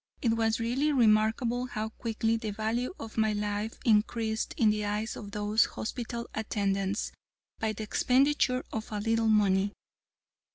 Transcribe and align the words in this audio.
It 0.23 0.33
was 0.33 0.59
really 0.59 0.91
remarkable 0.91 1.67
how 1.67 1.89
quickly 1.89 2.35
the 2.35 2.49
value 2.49 2.91
of 2.99 3.19
my 3.19 3.33
life 3.33 3.75
increased 3.85 4.55
in 4.57 4.71
the 4.71 4.83
eyes 4.83 5.15
of 5.15 5.29
those 5.29 5.65
hospital 5.65 6.27
attendants, 6.33 7.11
by 7.59 7.73
the 7.73 7.83
expenditure 7.83 8.63
of 8.73 8.91
a 8.91 8.99
little 8.99 9.27
money. 9.29 9.73